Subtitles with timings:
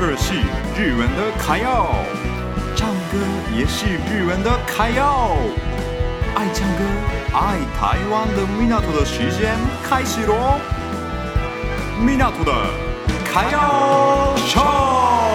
[0.00, 0.34] 二是
[0.74, 1.94] 日文的卡要，
[2.74, 3.18] 唱歌
[3.56, 5.36] 也是日文的卡要。
[6.34, 6.82] 爱唱歌、
[7.32, 10.58] 爱台湾的米纳图的时间开始喽！
[12.04, 12.52] 米纳图的
[13.24, 15.29] 卡要唱。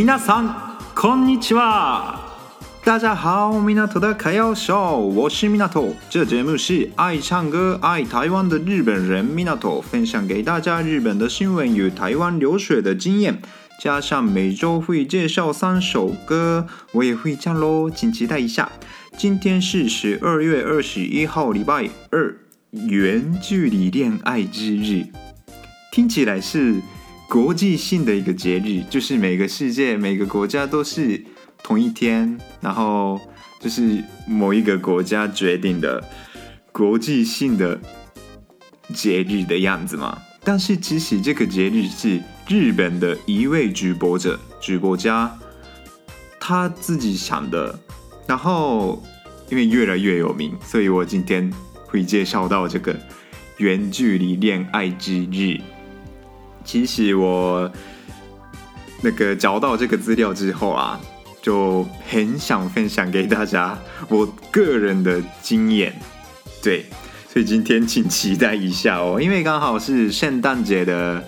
[0.00, 0.54] 皆さん
[0.94, 2.18] こんにちは。
[2.82, 5.94] 大家好，米纳图的卡要秀，我是米纳图。
[6.08, 13.42] 这节目是爱唱歌、爱台湾的日本人米纳图分享给大家日本的新闻与台湾留学的经验，
[13.78, 18.72] 加上每周会介绍三首歌，我也会讲喽，请期待一下。
[19.18, 22.34] 今天是十二月二十一号，礼拜二，
[22.70, 25.08] 远距离恋爱之日，
[25.92, 26.80] 听起来是。
[27.31, 31.23] 国际性的一个节日，就是每个世界每个国家都是
[31.63, 33.17] 同一天，然后
[33.57, 36.03] 就是某一个国家决定的
[36.73, 37.79] 国际性的
[38.93, 40.21] 节日的样子嘛。
[40.43, 45.39] 但是其实这个节日是日本的一位直播者、直播家
[46.37, 47.79] 他自己想的，
[48.27, 49.01] 然后
[49.49, 51.49] 因为越来越有名，所以我今天
[51.85, 52.93] 会介绍到这个
[53.59, 55.61] 远距离恋爱之日。
[56.63, 57.69] 其实我
[59.01, 60.99] 那个找到这个资料之后啊，
[61.41, 65.93] 就很想分享给大家我个人的经验。
[66.61, 66.85] 对，
[67.27, 71.23] 所以今天请期待一下哦，因为刚好是圣诞节的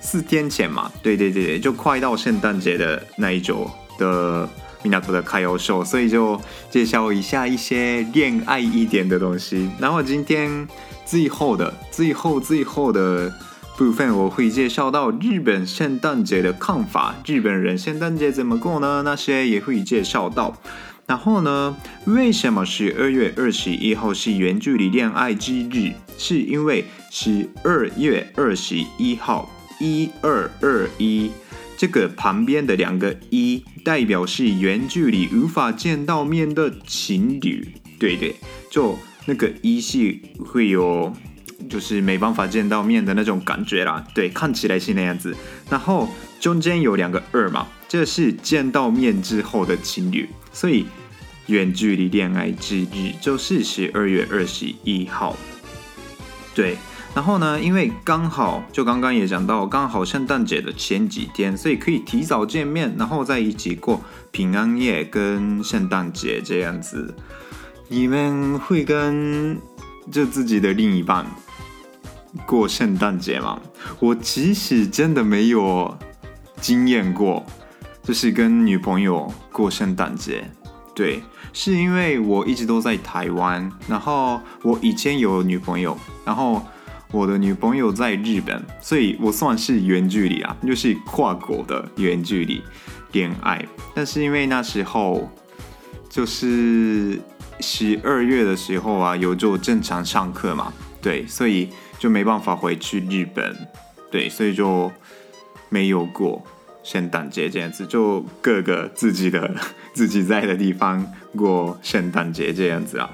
[0.00, 0.92] 四天前嘛。
[1.02, 4.46] 对对对，就快到圣诞节的那一周的
[4.82, 6.38] 米纳图的卡游秀，所以就
[6.70, 9.70] 介绍一下一些恋爱一点的东西。
[9.78, 10.68] 然后今天
[11.06, 13.32] 最后的最后最后的。
[13.76, 19.02] 部分我会介绍到日本圣诞节的看法，日本人圣诞节怎么过呢？
[19.04, 20.56] 那些也会介绍到。
[21.06, 21.76] 然后呢，
[22.06, 25.92] 为什么十二月二十一号是远距离恋爱之日？
[26.16, 31.30] 是因为十二月二十一号一二二一
[31.76, 38.34] 这个旁边的两个一代表是远距离无法见到面的情侣，对对，
[38.70, 41.12] 就那个一是会有。
[41.68, 45.34] 就是没办法见到面的那种感觉啦，对，看起来是那样子。
[45.68, 46.08] 然后
[46.40, 50.86] 中间有两个二嘛，这是见到面之后的情侣，所以
[51.46, 55.36] 远距离恋爱之日就是十二月二十一号。
[56.54, 56.76] 对，
[57.14, 67.14] 然后呢，因为刚好就刚刚也讲到，刚好圣诞节的前几天，所以可以提早见面，然后在一起过平安夜跟圣诞节这样子。
[67.88, 69.60] 你们会跟
[70.10, 71.24] 就自己的另一半
[72.44, 73.60] 过圣诞节吗？
[74.00, 75.96] 我其实真的没有
[76.60, 77.46] 经验过，
[78.02, 80.50] 就是跟女朋友过圣诞节。
[80.94, 86.64] 对，是因为我一直都在台湾，然后我以前有女朋友，然后
[87.12, 92.62] 我的女朋友在日本，所以我算是远距离啊，就是跨国的远距离
[93.12, 93.64] 恋爱。
[93.94, 95.30] 但是因为那时候
[96.08, 97.20] 就是
[97.60, 101.68] 十二月的时候啊，有做正常上课嘛，对，所以。
[101.98, 103.56] 就没办法回去日本，
[104.10, 104.90] 对，所以就
[105.68, 106.44] 没有过
[106.82, 109.54] 圣诞节这样子，就各个自己的
[109.94, 111.04] 自己在的地方
[111.36, 113.10] 过圣诞节这样子啊。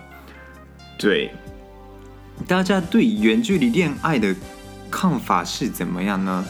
[0.98, 1.30] 对，
[2.46, 4.34] 大家对远距离恋爱的
[4.90, 6.44] 看法是怎么样呢？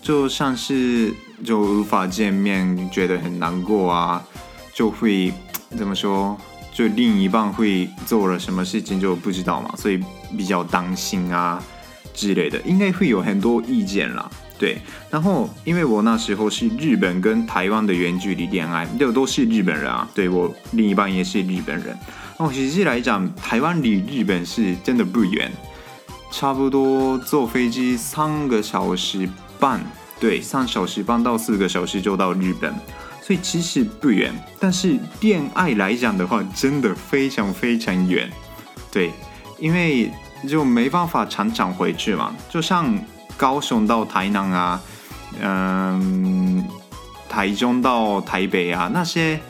[0.00, 1.12] 就像是
[1.44, 4.22] 就无法见面，觉得很难过啊，
[4.72, 5.32] 就会
[5.76, 6.38] 怎么说？
[6.74, 9.98] 就另一半会做了什么事情就不知道嘛，所以
[10.36, 11.62] 比较担心啊
[12.12, 14.28] 之类的，应该会有很多意见啦。
[14.58, 14.78] 对，
[15.10, 20.08] 然后因为我那时候是日本跟台湾的远距离恋爱，就都是日本人啊。
[20.14, 21.96] 对，我另一半也是日本人。
[22.38, 25.50] 哦，实际来讲，台湾离日本是真的不远，
[26.32, 29.28] 差不多坐飞机三个小时
[29.60, 29.80] 半，
[30.18, 32.74] 对，三小时半到四个小时就到日本。
[33.26, 34.30] 所以其实不远，
[34.60, 38.30] 但是恋爱来讲的话，真的非常非常远，
[38.92, 39.10] 对，
[39.58, 40.10] 因为
[40.46, 42.36] 就没办法常常回去嘛。
[42.50, 42.94] 就像
[43.34, 44.82] 高雄到台南啊，
[45.40, 46.68] 嗯，
[47.26, 49.40] 台中到台北啊，那些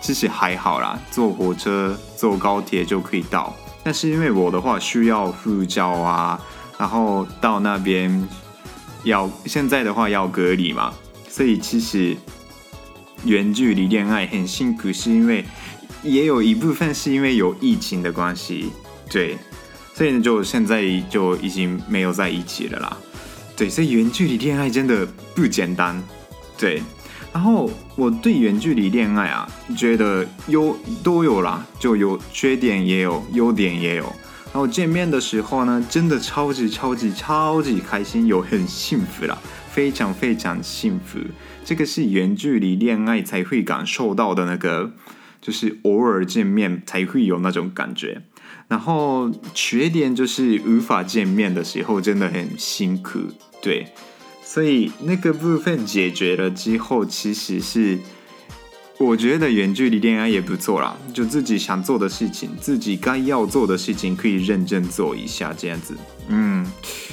[0.00, 3.54] 其实还好啦，坐火车、坐高铁就可以到。
[3.84, 6.40] 但是因为我的话需要护照啊，
[6.78, 8.26] 然后到那边
[9.04, 10.90] 要现在的话要隔离嘛，
[11.28, 12.16] 所以其实。
[13.24, 15.44] 远距离恋爱很辛苦，是因为
[16.02, 18.70] 也有一部分是因为有疫情的关系，
[19.10, 19.36] 对，
[19.94, 22.96] 所以呢，就现在就已经没有在一起了啦。
[23.56, 26.02] 对，所以远距离恋爱真的不简单。
[26.56, 26.82] 对，
[27.32, 29.46] 然后我对远距离恋爱啊，
[29.76, 34.12] 觉得有都有啦，就有缺点也有，优点也有。
[34.52, 39.38] 然后见面的时候呢，真的超级超级超级开心，有很幸福啦，
[39.70, 41.18] 非常非常幸福。
[41.64, 44.92] 这个是远距离恋爱才会感受到的那个，
[45.40, 48.22] 就是偶尔见面才会有那种感觉。
[48.66, 53.20] 然后缺点就是无法见面的时候真的很辛苦，
[53.62, 53.86] 对。
[54.42, 58.00] 所以那个部分解决了之后，其实是
[59.00, 60.94] 我觉得远距离恋爱也不错啦。
[61.14, 65.96] 就自己想做的事情，自己该要做的事情，可以认真做一下，这样子。
[66.28, 66.64] 嗯，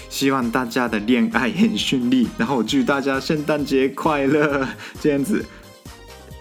[0.09, 4.67] 希望大家的恋爱很顺利，然后祝大家圣诞节快乐，
[4.99, 5.45] 这样子。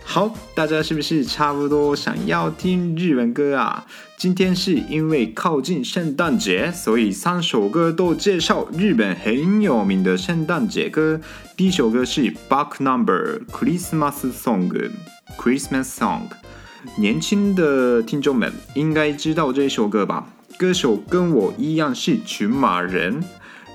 [0.08, 3.85] 好，大家是不是差不多想要听日文歌啊？
[4.17, 11.20] 今天是因为靠近圣诞节，所以三首歌都介绍日本很有名的圣诞节歌。
[11.56, 16.23] 第一首歌是 Back Number Christmas Song，Christmas Song。
[16.97, 20.29] 年轻的听众们应该知道这首歌吧？
[20.56, 23.23] 歌手跟我一样是群马人。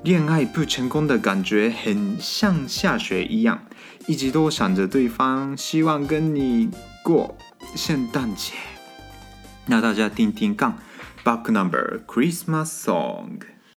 [0.04, 3.64] 恋爱不成功的感觉很像下雪一样，
[4.08, 6.68] 一直都想着对方，希望跟你
[7.04, 7.38] 过
[7.76, 8.54] 圣诞节。
[9.66, 10.76] 那大家听听看
[11.22, 13.42] ，Back Number Christmas Song。